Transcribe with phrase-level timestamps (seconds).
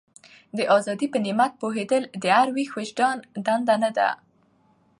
[0.57, 3.17] د ازادۍ په نعمت پوهېدل د هر ویښ وجدان
[3.67, 4.09] دنده ده.